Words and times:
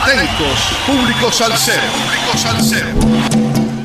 Atentos, 0.00 0.60
público 0.86 1.32
salsero. 1.32 1.82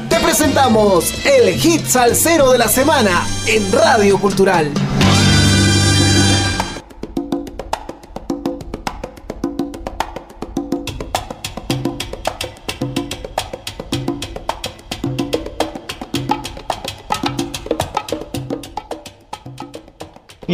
Te 0.09 0.20
presentamos 0.20 1.12
el 1.25 1.59
hit 1.59 1.87
salsero 1.87 2.51
de 2.51 2.59
la 2.59 2.67
semana 2.67 3.25
en 3.48 3.71
Radio 3.71 4.19
Cultural. 4.19 4.71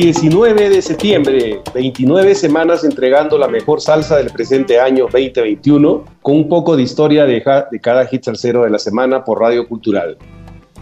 19 0.02 0.70
de 0.70 0.82
septiembre, 0.82 1.62
29 1.74 2.34
semanas 2.34 2.86
entregando 2.86 3.38
la 3.38 3.50
mejor 3.50 3.82
salsa 3.82 4.16
del 4.16 4.30
presente 4.30 4.80
año 4.80 5.10
2021, 5.12 6.06
con 6.21 6.38
un 6.38 6.48
poco 6.48 6.78
de 6.78 6.84
historia 6.84 7.26
de, 7.26 7.44
cada 7.44 8.06
hit 8.06 8.24
salsero 8.24 8.64
de 8.64 8.70
la 8.70 8.80
semana 8.80 9.26
por 9.26 9.42
Radio 9.42 9.68
Cultural. 9.68 10.18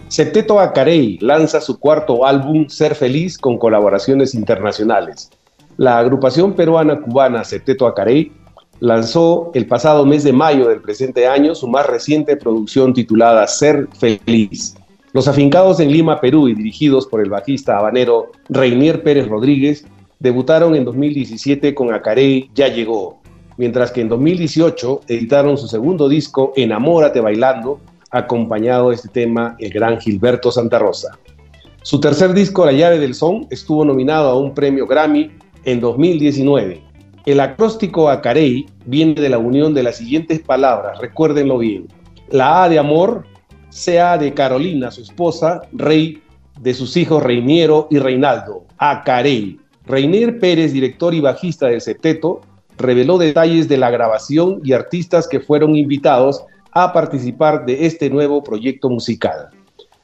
Septeto 0.06 0.60
Acarey 0.60 1.18
lanza 1.20 1.60
su 1.60 1.80
cuarto 1.80 2.24
álbum 2.24 2.68
Ser 2.68 2.94
Feliz 2.94 3.38
con 3.38 3.58
colaboraciones 3.58 4.36
internacionales. 4.36 5.30
La 5.78 5.98
agrupación 5.98 6.52
peruana-cubana 6.52 7.42
Septeto 7.42 7.88
Acarey 7.88 8.30
lanzó 8.78 9.50
el 9.52 9.66
pasado 9.66 10.06
mes 10.06 10.22
de 10.22 10.32
mayo 10.32 10.68
del 10.68 10.80
presente 10.80 11.26
año 11.26 11.56
su 11.56 11.66
más 11.66 11.86
reciente 11.86 12.36
producción 12.36 12.94
titulada 12.94 13.44
Ser 13.48 13.88
Feliz. 13.98 14.76
Los 15.12 15.26
afincados 15.26 15.80
en 15.80 15.90
Lima, 15.90 16.20
Perú 16.20 16.48
y 16.48 16.54
dirigidos 16.54 17.06
por 17.06 17.22
el 17.22 17.30
bajista 17.30 17.78
habanero 17.78 18.30
Reinier 18.50 19.02
Pérez 19.02 19.26
Rodríguez 19.26 19.86
debutaron 20.18 20.74
en 20.74 20.84
2017 20.84 21.74
con 21.74 21.94
Acarey 21.94 22.50
Ya 22.54 22.68
Llegó, 22.68 23.20
mientras 23.56 23.90
que 23.90 24.02
en 24.02 24.08
2018 24.08 25.00
editaron 25.08 25.56
su 25.56 25.66
segundo 25.66 26.08
disco 26.08 26.52
Enamórate 26.56 27.20
Bailando, 27.20 27.80
acompañado 28.10 28.90
de 28.90 28.96
este 28.96 29.08
tema 29.08 29.56
el 29.58 29.70
gran 29.72 29.98
Gilberto 29.98 30.50
Santa 30.50 30.78
Rosa. 30.78 31.18
Su 31.82 32.00
tercer 32.00 32.34
disco 32.34 32.66
La 32.66 32.72
llave 32.72 32.98
del 32.98 33.14
son 33.14 33.46
estuvo 33.50 33.84
nominado 33.84 34.28
a 34.28 34.38
un 34.38 34.52
premio 34.52 34.86
Grammy 34.86 35.30
en 35.64 35.80
2019. 35.80 36.82
El 37.24 37.40
acróstico 37.40 38.10
Acarey 38.10 38.66
viene 38.84 39.14
de 39.14 39.28
la 39.30 39.38
unión 39.38 39.72
de 39.72 39.82
las 39.84 39.96
siguientes 39.96 40.40
palabras, 40.40 40.98
recuérdenlo 40.98 41.56
bien. 41.56 41.86
La 42.30 42.64
A 42.64 42.68
de 42.68 42.78
amor, 42.78 43.24
sea 43.70 44.18
de 44.18 44.34
Carolina, 44.34 44.90
su 44.90 45.02
esposa, 45.02 45.62
rey 45.72 46.22
de 46.60 46.74
sus 46.74 46.96
hijos 46.96 47.22
Reiniero 47.22 47.88
y 47.90 47.98
Reinaldo, 47.98 48.64
a 48.78 49.02
Carey. 49.04 49.58
Reinier 49.86 50.38
Pérez, 50.38 50.72
director 50.72 51.14
y 51.14 51.20
bajista 51.20 51.68
del 51.68 51.80
septeto, 51.80 52.40
reveló 52.76 53.18
detalles 53.18 53.68
de 53.68 53.76
la 53.76 53.90
grabación 53.90 54.60
y 54.64 54.72
artistas 54.72 55.28
que 55.28 55.40
fueron 55.40 55.76
invitados 55.76 56.44
a 56.72 56.92
participar 56.92 57.64
de 57.64 57.86
este 57.86 58.10
nuevo 58.10 58.42
proyecto 58.42 58.90
musical. 58.90 59.48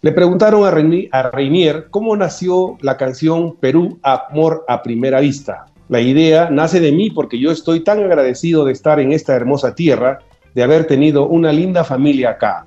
Le 0.03 0.13
preguntaron 0.13 0.65
a, 0.67 1.31
Reinier 1.31 1.87
cómo 1.91 2.17
nació 2.17 2.77
la 2.83 2.97
canción 2.97 3.57
Perú 3.57 3.99
Amor 4.03 4.65
a 4.69 4.83
Primera 4.83 5.21
Vista. 5.21 5.67
La 5.89 6.01
idea 6.01 6.51
nace 6.51 6.81
de 6.81 6.93
mí 6.93 7.11
porque 7.11 7.39
yo 7.39 7.51
estoy 7.51 7.81
tan 7.81 8.01
agradecido 8.01 8.65
de 8.65 8.73
estar 8.73 9.01
en 9.01 9.13
esta 9.13 9.35
hermosa 9.35 9.75
tierra, 9.75 10.19
de 10.55 10.63
haber 10.63 10.87
tenido 10.87 11.27
una 11.27 11.53
linda 11.53 11.85
familia 11.85 12.31
acá. 12.31 12.67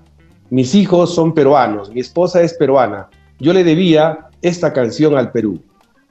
Mis 0.50 0.76
hijos 0.76 1.14
son 1.14 1.34
peruanos, 1.34 1.92
mi 1.92 2.00
esposa 2.00 2.42
es 2.42 2.54
peruana. 2.54 3.10
Yo 3.40 3.54
le 3.54 3.66
debía 3.66 4.30
esta 4.42 4.72
canción 4.72 5.18
al 5.18 5.32
Perú. 5.32 5.60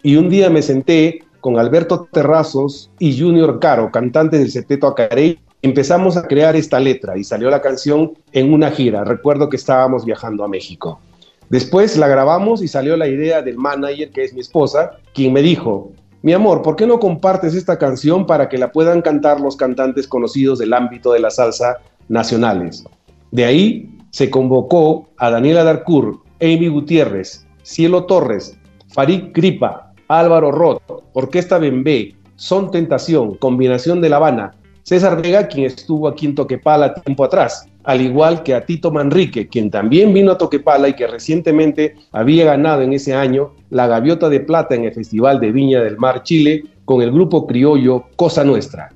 Y 0.03 0.17
un 0.17 0.29
día 0.29 0.51
me 0.51 0.61
senté 0.61 1.25
con 1.41 1.59
Alberto 1.59 2.07
Terrazos 2.13 2.91
y 2.99 3.19
Junior 3.19 3.59
Caro, 3.61 3.91
cantantes 3.91 4.41
del 4.41 4.51
Septeto 4.51 4.89
Acarey, 4.89 5.39
empezamos 5.63 6.17
a 6.17 6.27
crear 6.27 6.55
esta 6.55 6.79
letra 6.79 7.17
y 7.17 7.25
salió 7.25 7.49
la 7.49 7.63
canción 7.63 8.13
en 8.33 8.53
una 8.53 8.71
gira. 8.71 9.05
Recuerdo 9.05 9.49
que 9.49 9.57
estábamos 9.57 10.05
viajando 10.05 10.45
a 10.45 10.49
México. 10.49 11.01
Después 11.49 11.97
la 11.97 12.09
grabamos 12.09 12.63
y 12.63 12.69
salió 12.69 12.97
la 12.97 13.09
idea 13.09 13.41
del 13.41 13.57
manager, 13.57 14.11
que 14.11 14.25
es 14.25 14.35
mi 14.35 14.41
esposa, 14.41 14.93
quien 15.15 15.33
me 15.33 15.41
dijo, 15.41 15.93
mi 16.23 16.33
amor, 16.33 16.61
¿por 16.61 16.77
qué 16.77 16.87
no 16.87 17.01
compartes 17.01 17.55
esta 17.55 17.79
canción 17.79 18.27
para 18.27 18.49
que 18.49 18.59
la 18.59 18.73
puedan 18.73 19.01
cantar 19.01 19.41
los 19.41 19.57
cantantes 19.57 20.09
conocidos 20.09 20.59
del 20.59 20.75
ámbito 20.75 21.13
de 21.13 21.21
la 21.21 21.31
salsa 21.31 21.79
nacionales? 22.09 22.85
De 23.31 23.45
ahí 23.45 23.96
se 24.17 24.31
convocó 24.31 25.11
a 25.19 25.29
Daniela 25.29 25.63
Darcourt, 25.63 26.21
Amy 26.41 26.69
Gutiérrez, 26.69 27.47
Cielo 27.63 28.07
Torres, 28.07 28.59
Farid 28.89 29.25
Gripa, 29.35 29.93
Álvaro 30.09 30.51
Roth, 30.51 30.81
Orquesta 31.13 31.59
Bembé, 31.59 32.15
Son 32.37 32.71
Tentación, 32.71 33.35
Combinación 33.35 34.01
de 34.01 34.09
La 34.09 34.17
Habana, 34.17 34.55
César 34.85 35.21
Vega, 35.21 35.47
quien 35.49 35.67
estuvo 35.67 36.09
aquí 36.09 36.25
en 36.25 36.35
Toquepala 36.35 36.95
tiempo 36.95 37.25
atrás, 37.25 37.69
al 37.85 38.01
igual 38.01 38.43
que 38.43 38.55
a 38.55 38.65
Tito 38.65 38.91
Manrique, 38.91 39.49
quien 39.49 39.71
también 39.71 40.15
vino 40.15 40.33
a 40.33 40.39
Toquepala 40.39 40.89
y 40.89 40.95
que 40.95 41.07
recientemente 41.07 41.97
había 42.11 42.47
ganado 42.47 42.81
en 42.81 42.95
ese 42.95 43.13
año 43.13 43.53
la 43.69 43.87
Gaviota 43.87 44.31
de 44.31 44.41
Plata 44.41 44.75
en 44.75 44.85
el 44.85 44.95
Festival 44.95 45.41
de 45.41 45.53
Viña 45.53 45.83
del 45.83 45.99
Mar 45.99 46.23
Chile 46.23 46.63
con 46.87 47.03
el 47.03 47.13
grupo 47.13 47.47
criollo 47.47 48.07
Cosa 48.17 48.45
Nuestra. 48.45 48.89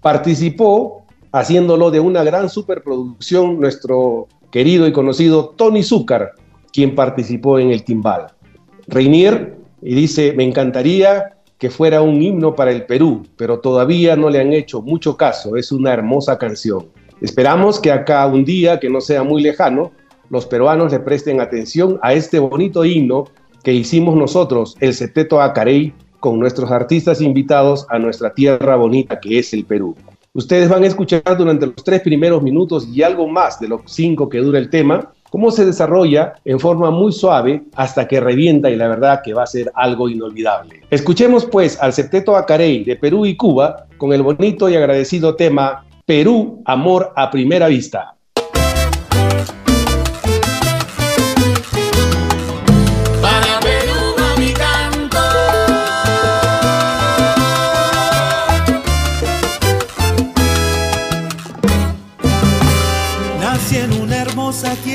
Participó 0.00 1.04
haciéndolo 1.30 1.92
de 1.92 2.00
una 2.00 2.24
gran 2.24 2.48
superproducción 2.48 3.60
nuestro 3.60 4.26
querido 4.54 4.86
y 4.86 4.92
conocido 4.92 5.52
Tony 5.56 5.82
Zúcar, 5.82 6.30
quien 6.72 6.94
participó 6.94 7.58
en 7.58 7.72
el 7.72 7.82
timbal. 7.82 8.28
Reinier 8.86 9.56
dice, 9.80 10.32
me 10.32 10.44
encantaría 10.44 11.38
que 11.58 11.70
fuera 11.70 12.02
un 12.02 12.22
himno 12.22 12.54
para 12.54 12.70
el 12.70 12.86
Perú, 12.86 13.26
pero 13.36 13.58
todavía 13.58 14.14
no 14.14 14.30
le 14.30 14.40
han 14.40 14.52
hecho 14.52 14.80
mucho 14.80 15.16
caso, 15.16 15.56
es 15.56 15.72
una 15.72 15.92
hermosa 15.92 16.38
canción. 16.38 16.86
Esperamos 17.20 17.80
que 17.80 17.90
acá 17.90 18.24
un 18.28 18.44
día, 18.44 18.78
que 18.78 18.88
no 18.88 19.00
sea 19.00 19.24
muy 19.24 19.42
lejano, 19.42 19.90
los 20.30 20.46
peruanos 20.46 20.92
le 20.92 21.00
presten 21.00 21.40
atención 21.40 21.98
a 22.00 22.12
este 22.12 22.38
bonito 22.38 22.84
himno 22.84 23.24
que 23.64 23.72
hicimos 23.72 24.14
nosotros, 24.14 24.76
el 24.78 24.94
Seteto 24.94 25.42
Acarey, 25.42 25.92
con 26.20 26.38
nuestros 26.38 26.70
artistas 26.70 27.20
invitados 27.20 27.86
a 27.90 27.98
nuestra 27.98 28.32
tierra 28.32 28.76
bonita 28.76 29.18
que 29.18 29.40
es 29.40 29.52
el 29.52 29.64
Perú. 29.64 29.96
Ustedes 30.36 30.68
van 30.68 30.82
a 30.82 30.88
escuchar 30.88 31.22
durante 31.38 31.66
los 31.66 31.76
tres 31.76 32.00
primeros 32.00 32.42
minutos 32.42 32.88
y 32.92 33.04
algo 33.04 33.28
más 33.28 33.60
de 33.60 33.68
los 33.68 33.82
cinco 33.86 34.28
que 34.28 34.38
dura 34.38 34.58
el 34.58 34.68
tema, 34.68 35.12
cómo 35.30 35.52
se 35.52 35.64
desarrolla 35.64 36.34
en 36.44 36.58
forma 36.58 36.90
muy 36.90 37.12
suave 37.12 37.62
hasta 37.76 38.08
que 38.08 38.18
revienta 38.18 38.68
y 38.68 38.74
la 38.74 38.88
verdad 38.88 39.22
que 39.22 39.32
va 39.32 39.44
a 39.44 39.46
ser 39.46 39.70
algo 39.76 40.08
inolvidable. 40.08 40.80
Escuchemos 40.90 41.46
pues 41.46 41.80
al 41.80 41.92
septeto 41.92 42.36
Acarey 42.36 42.82
de 42.82 42.96
Perú 42.96 43.24
y 43.26 43.36
Cuba 43.36 43.86
con 43.96 44.12
el 44.12 44.22
bonito 44.22 44.68
y 44.68 44.74
agradecido 44.74 45.36
tema 45.36 45.84
Perú, 46.04 46.62
Amor 46.64 47.12
a 47.14 47.30
Primera 47.30 47.68
Vista. 47.68 48.16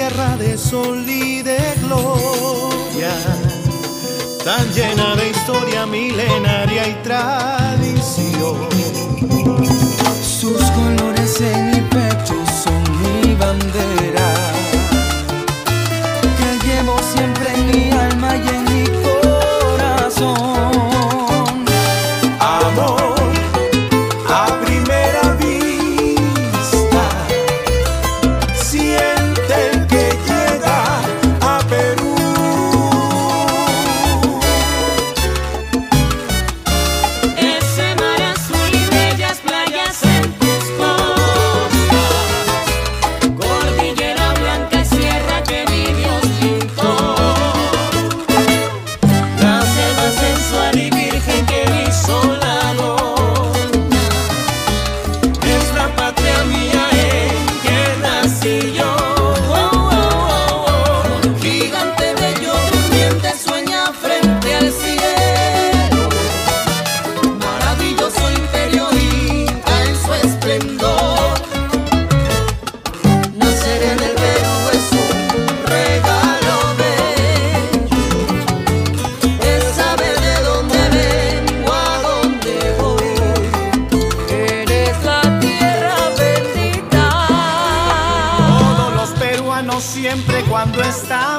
Tierra 0.10 0.38
de 0.38 0.58
sol 0.58 1.06
y 1.08 1.42
de 1.42 1.58
gloria, 1.82 3.12
tan 4.44 4.72
llena 4.74 5.16
de 5.16 5.30
historia 5.30 5.86
milenaria 5.86 6.88
y 6.88 6.94
tradición. 7.04 8.58
Sus 10.22 10.62
colores 10.72 11.42
en 11.42 11.72
mi 11.72 11.82
pecho 11.82 12.36
son 12.64 12.82
mi 13.02 13.36
bandera, 13.36 14.34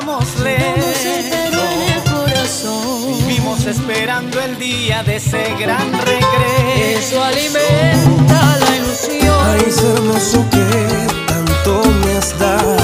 vamos 0.00 0.38
lejos. 0.40 0.80
Vivimos 3.26 3.66
esperando 3.66 4.40
el 4.40 4.58
día 4.58 5.02
de 5.02 5.16
ese 5.16 5.54
gran 5.58 5.92
regreso. 5.92 6.98
Eso 6.98 7.24
alimenta 7.24 8.58
la 8.58 8.76
ilusión. 8.76 9.36
Ay, 9.46 9.62
hermoso 9.94 10.46
que 10.50 11.26
tanto 11.26 11.82
me 12.04 12.16
has 12.16 12.38
dado. 12.38 12.79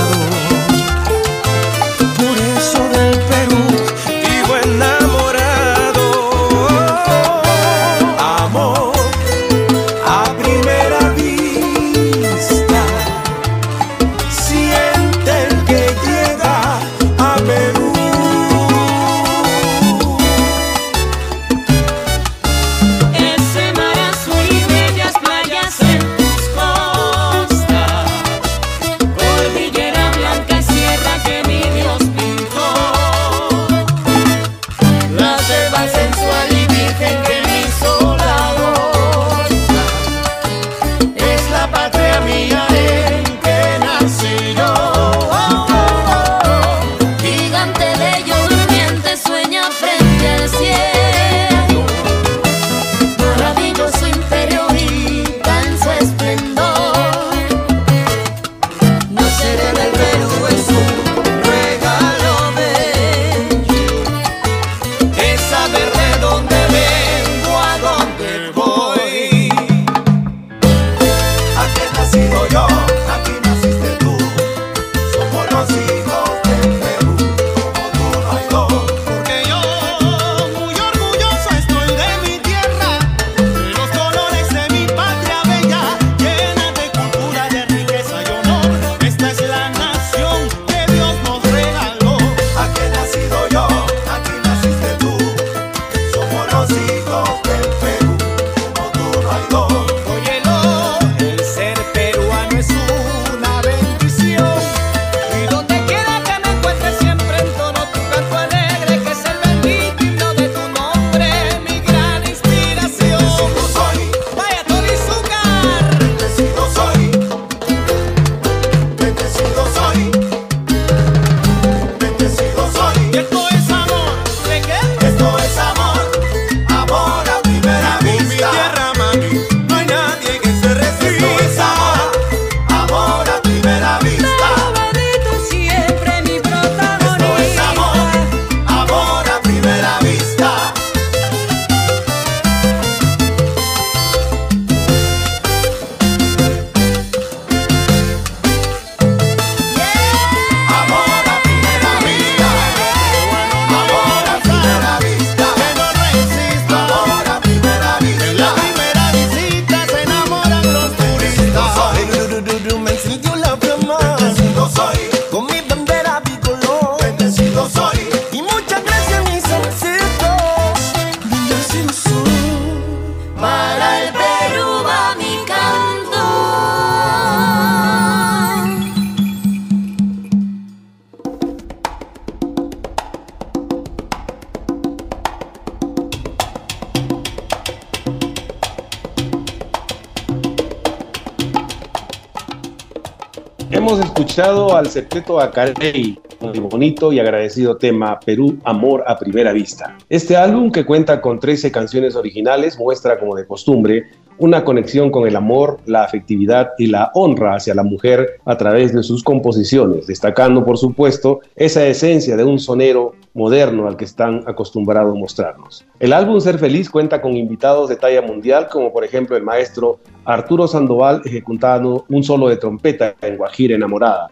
Al 194.75 194.88
septeto 194.88 195.38
Acarey 195.38 196.19
con 196.40 196.52
el 196.52 196.61
bonito 196.62 197.12
y 197.12 197.21
agradecido 197.21 197.76
tema 197.76 198.19
Perú, 198.19 198.59
Amor 198.64 199.05
a 199.07 199.16
Primera 199.16 199.52
Vista. 199.52 199.97
Este 200.09 200.37
álbum, 200.37 200.73
que 200.73 200.85
cuenta 200.85 201.21
con 201.21 201.38
13 201.38 201.71
canciones 201.71 202.16
originales, 202.16 202.76
muestra, 202.81 203.16
como 203.21 203.37
de 203.37 203.47
costumbre, 203.47 204.07
una 204.38 204.64
conexión 204.64 205.11
con 205.11 205.26
el 205.26 205.37
amor, 205.37 205.78
la 205.87 206.05
afectividad 206.05 206.71
y 206.78 206.87
la 206.87 207.11
honra 207.14 207.55
hacia 207.55 207.75
la 207.75 207.83
mujer 207.83 208.40
a 208.45 208.57
través 208.57 208.93
de 208.93 209.02
sus 209.02 209.23
composiciones, 209.23 210.07
destacando, 210.07 210.64
por 210.64 210.78
supuesto, 210.78 211.40
esa 211.55 211.87
esencia 211.87 212.37
de 212.37 212.45
un 212.45 212.59
sonero 212.59 213.14
moderno 213.35 213.87
al 213.87 213.97
que 213.97 214.05
están 214.05 214.43
acostumbrados 214.47 215.14
a 215.14 215.19
mostrarnos. 215.19 215.85
El 216.00 216.12
álbum 216.12 216.40
Ser 216.40 216.59
Feliz 216.59 216.90
cuenta 216.90 217.21
con 217.21 217.37
invitados 217.37 217.88
de 217.88 217.97
talla 217.97 218.23
mundial, 218.23 218.69
como 218.71 218.93
por 218.93 219.05
ejemplo 219.05 219.37
el 219.37 219.43
maestro 219.43 219.99
Arturo 220.25 220.66
Sandoval 220.66 221.23
ejecutando 221.25 222.05
un 222.09 222.23
solo 222.23 222.49
de 222.49 222.57
trompeta 222.57 223.14
en 223.23 223.37
Guajira 223.37 223.75
Enamorada, 223.75 224.31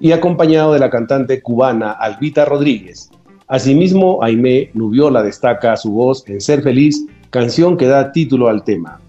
y 0.00 0.12
acompañado 0.12 0.72
de 0.72 0.78
la 0.78 0.90
cantante 0.90 1.42
cubana 1.42 1.92
Albita 1.92 2.44
Rodríguez. 2.44 3.10
Asimismo, 3.48 4.22
Aimé 4.22 4.70
Nubiola 4.72 5.22
destaca 5.22 5.76
su 5.76 5.92
voz 5.92 6.26
en 6.26 6.40
Ser 6.40 6.62
Feliz, 6.62 7.04
canción 7.30 7.76
que 7.76 7.86
da 7.86 8.12
título 8.12 8.48
al 8.48 8.64
tema. 8.64 9.01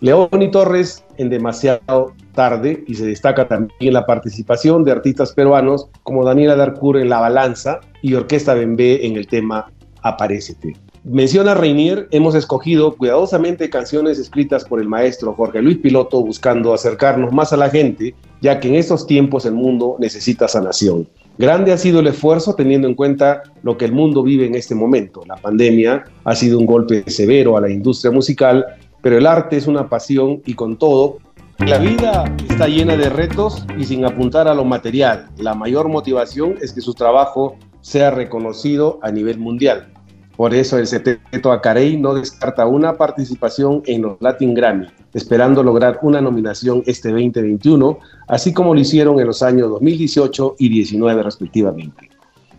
Leoni 0.00 0.50
Torres 0.52 1.04
en 1.16 1.28
Demasiado 1.28 2.12
Tarde 2.34 2.84
y 2.86 2.94
se 2.94 3.06
destaca 3.06 3.48
también 3.48 3.92
la 3.92 4.06
participación 4.06 4.84
de 4.84 4.92
artistas 4.92 5.32
peruanos 5.32 5.88
como 6.04 6.24
Daniela 6.24 6.54
Darcourt 6.54 7.00
en 7.00 7.08
La 7.08 7.18
Balanza 7.18 7.80
y 8.00 8.14
Orquesta 8.14 8.54
Bembé 8.54 9.04
en 9.04 9.16
el 9.16 9.26
tema 9.26 9.72
Aparécete. 10.02 10.76
Menciona 11.02 11.54
Reinier, 11.54 12.06
hemos 12.12 12.36
escogido 12.36 12.96
cuidadosamente 12.96 13.70
canciones 13.70 14.18
escritas 14.20 14.64
por 14.64 14.80
el 14.80 14.88
maestro 14.88 15.32
Jorge 15.32 15.62
Luis 15.62 15.78
Piloto 15.78 16.22
buscando 16.22 16.72
acercarnos 16.74 17.32
más 17.32 17.52
a 17.52 17.56
la 17.56 17.70
gente, 17.70 18.14
ya 18.40 18.60
que 18.60 18.68
en 18.68 18.76
estos 18.76 19.06
tiempos 19.06 19.46
el 19.46 19.54
mundo 19.54 19.96
necesita 19.98 20.46
sanación. 20.46 21.08
Grande 21.38 21.72
ha 21.72 21.78
sido 21.78 22.00
el 22.00 22.08
esfuerzo 22.08 22.54
teniendo 22.54 22.86
en 22.88 22.94
cuenta 22.94 23.42
lo 23.62 23.78
que 23.78 23.84
el 23.84 23.92
mundo 23.92 24.22
vive 24.22 24.46
en 24.46 24.54
este 24.54 24.74
momento. 24.74 25.22
La 25.26 25.36
pandemia 25.36 26.04
ha 26.24 26.34
sido 26.34 26.58
un 26.58 26.66
golpe 26.66 27.04
severo 27.08 27.56
a 27.56 27.60
la 27.60 27.70
industria 27.70 28.10
musical 28.10 28.66
pero 29.02 29.18
el 29.18 29.26
arte 29.26 29.56
es 29.56 29.66
una 29.66 29.88
pasión 29.88 30.42
y 30.44 30.54
con 30.54 30.76
todo, 30.76 31.18
la 31.58 31.78
vida 31.78 32.32
está 32.48 32.68
llena 32.68 32.96
de 32.96 33.10
retos 33.10 33.64
y 33.76 33.84
sin 33.84 34.04
apuntar 34.04 34.46
a 34.46 34.54
lo 34.54 34.64
material. 34.64 35.28
La 35.38 35.54
mayor 35.54 35.88
motivación 35.88 36.54
es 36.60 36.72
que 36.72 36.80
su 36.80 36.94
trabajo 36.94 37.56
sea 37.80 38.10
reconocido 38.10 39.00
a 39.02 39.10
nivel 39.10 39.38
mundial. 39.38 39.92
Por 40.36 40.54
eso 40.54 40.78
el 40.78 40.86
Seteto 40.86 41.50
Acarey 41.50 41.96
no 41.96 42.14
descarta 42.14 42.64
una 42.64 42.96
participación 42.96 43.82
en 43.86 44.02
los 44.02 44.18
Latin 44.20 44.54
Grammy, 44.54 44.86
esperando 45.12 45.64
lograr 45.64 45.98
una 46.02 46.20
nominación 46.20 46.84
este 46.86 47.08
2021, 47.08 47.98
así 48.28 48.52
como 48.52 48.72
lo 48.72 48.78
hicieron 48.78 49.18
en 49.18 49.26
los 49.26 49.42
años 49.42 49.68
2018 49.68 50.54
y 50.60 50.68
2019 50.68 51.22
respectivamente. 51.24 52.08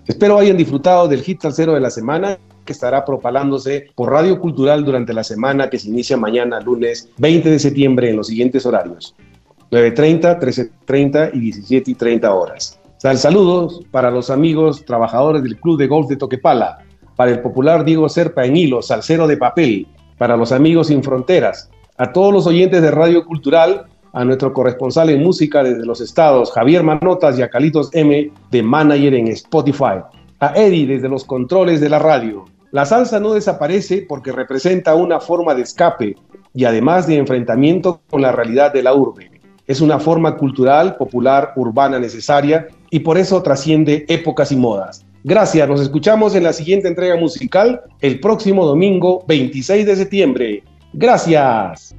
Espero 0.07 0.39
hayan 0.39 0.57
disfrutado 0.57 1.07
del 1.07 1.21
hit 1.21 1.39
tercero 1.39 1.73
de 1.73 1.79
la 1.79 1.89
semana 1.89 2.37
que 2.65 2.73
estará 2.73 3.05
propalándose 3.05 3.87
por 3.95 4.11
Radio 4.11 4.39
Cultural 4.39 4.85
durante 4.85 5.13
la 5.13 5.23
semana 5.23 5.69
que 5.69 5.79
se 5.79 5.89
inicia 5.89 6.17
mañana, 6.17 6.59
lunes 6.59 7.09
20 7.17 7.49
de 7.49 7.59
septiembre, 7.59 8.09
en 8.09 8.17
los 8.17 8.27
siguientes 8.27 8.65
horarios. 8.65 9.15
9.30, 9.71 10.39
13.30 10.39 11.31
y 11.33 11.51
17.30 11.51 12.27
horas. 12.29 12.79
Sal 12.97 13.17
saludos 13.17 13.81
para 13.91 14.11
los 14.11 14.29
amigos 14.29 14.83
trabajadores 14.83 15.43
del 15.43 15.57
Club 15.57 15.77
de 15.77 15.87
Golf 15.87 16.09
de 16.09 16.17
Toquepala, 16.17 16.79
para 17.15 17.31
el 17.31 17.41
popular 17.41 17.85
Diego 17.85 18.09
Serpa 18.09 18.45
en 18.45 18.57
Hilo, 18.57 18.81
salsero 18.81 19.27
de 19.27 19.37
papel, 19.37 19.87
para 20.17 20.35
los 20.35 20.51
amigos 20.51 20.87
sin 20.87 21.03
fronteras, 21.03 21.69
a 21.97 22.11
todos 22.11 22.33
los 22.33 22.47
oyentes 22.47 22.81
de 22.81 22.91
Radio 22.91 23.25
Cultural, 23.25 23.85
a 24.13 24.25
nuestro 24.25 24.53
corresponsal 24.53 25.09
en 25.09 25.23
música 25.23 25.63
desde 25.63 25.85
los 25.85 26.01
estados, 26.01 26.51
Javier 26.51 26.83
Manotas 26.83 27.37
y 27.37 27.41
a 27.41 27.49
Calitos 27.49 27.89
M 27.93 28.31
de 28.51 28.63
Manager 28.63 29.13
en 29.13 29.27
Spotify, 29.29 30.01
a 30.39 30.53
Eddie 30.55 30.87
desde 30.87 31.09
los 31.09 31.25
controles 31.25 31.81
de 31.81 31.89
la 31.89 31.99
radio. 31.99 32.45
La 32.71 32.85
salsa 32.85 33.19
no 33.19 33.33
desaparece 33.33 34.05
porque 34.07 34.31
representa 34.31 34.95
una 34.95 35.19
forma 35.19 35.55
de 35.55 35.63
escape 35.63 36.15
y 36.53 36.65
además 36.65 37.07
de 37.07 37.17
enfrentamiento 37.17 38.01
con 38.09 38.21
la 38.21 38.31
realidad 38.31 38.71
de 38.71 38.83
la 38.83 38.93
urbe. 38.93 39.31
Es 39.65 39.81
una 39.81 39.99
forma 39.99 40.37
cultural, 40.37 40.95
popular, 40.95 41.53
urbana 41.55 41.99
necesaria 41.99 42.67
y 42.89 42.99
por 42.99 43.17
eso 43.17 43.41
trasciende 43.43 44.05
épocas 44.07 44.51
y 44.51 44.55
modas. 44.55 45.05
Gracias, 45.23 45.67
nos 45.67 45.81
escuchamos 45.81 46.33
en 46.35 46.43
la 46.43 46.53
siguiente 46.53 46.87
entrega 46.87 47.17
musical 47.17 47.81
el 47.99 48.19
próximo 48.19 48.65
domingo 48.65 49.23
26 49.27 49.85
de 49.85 49.95
septiembre. 49.95 50.63
Gracias. 50.93 51.95